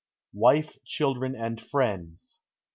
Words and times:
WIFE, 0.33 0.79
CHILDREN, 0.83 1.35
AND 1.35 1.61
FRIENDS. 1.61 2.39